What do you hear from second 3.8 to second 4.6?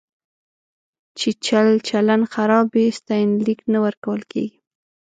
ورکول کېږي.